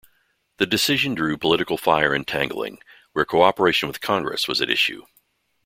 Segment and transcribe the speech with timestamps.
[0.57, 2.79] The decision drew political fire and tangling,
[3.13, 5.03] where cooperation with Congress was at issue.